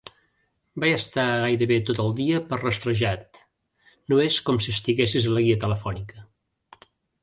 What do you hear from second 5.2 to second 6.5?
a la guia telefònica.